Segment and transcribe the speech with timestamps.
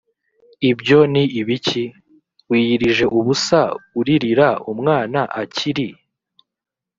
[0.71, 1.83] ibyo ni ibiki?
[2.49, 3.59] wiyirije ubusa
[3.99, 5.87] uririra umwana akiri